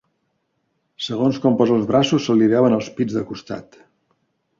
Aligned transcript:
Segons 1.07 1.37
com 1.43 1.59
posa 1.59 1.75
els 1.79 1.85
braços 1.91 2.25
se 2.29 2.37
li 2.39 2.47
veuen 2.55 2.77
els 2.79 2.89
pits 2.97 3.19
de 3.19 3.23
costat. 3.33 3.79